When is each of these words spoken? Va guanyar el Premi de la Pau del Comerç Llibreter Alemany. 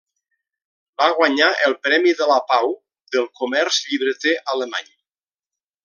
Va 1.01 1.09
guanyar 1.19 1.49
el 1.67 1.75
Premi 1.87 2.15
de 2.21 2.29
la 2.33 2.39
Pau 2.53 2.73
del 3.17 3.31
Comerç 3.41 3.81
Llibreter 3.91 4.35
Alemany. 4.57 4.91